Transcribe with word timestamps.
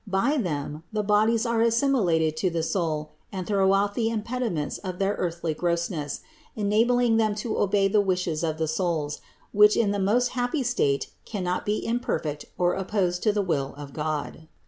By 0.07 0.37
them 0.37 0.81
the 0.91 1.03
bodies 1.03 1.45
are 1.45 1.61
assimilated 1.61 2.35
to 2.37 2.49
the 2.49 2.63
soul 2.63 3.11
and 3.31 3.45
throw 3.45 3.71
off 3.71 3.93
the 3.93 4.09
impediments 4.09 4.79
of 4.79 4.97
their 4.97 5.13
earthly 5.13 5.53
gross 5.53 5.91
ness, 5.91 6.21
enabling 6.55 7.17
them 7.17 7.35
to 7.35 7.59
obey 7.59 7.87
the 7.87 8.01
wishes 8.01 8.43
of 8.43 8.57
the 8.57 8.67
souls, 8.67 9.21
which 9.51 9.77
in 9.77 9.91
that 9.91 9.99
most 10.01 10.29
happy 10.29 10.63
state 10.63 11.11
cannot 11.23 11.67
be 11.67 11.85
imperfect 11.85 12.45
or 12.57 12.73
opposed 12.73 13.21
to 13.21 13.31
the 13.31 13.43
will 13.43 13.75
of 13.77 13.93
God. 13.93 14.47